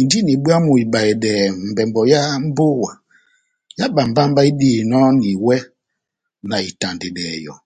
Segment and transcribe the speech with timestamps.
[0.00, 1.32] Indini bwámu ibahedɛ
[1.70, 2.92] mbɛmbɔ yá mbówa
[3.78, 5.56] yá bámbámbá idihinɔni iwɛ
[6.48, 7.56] na itandedɛ yɔ́.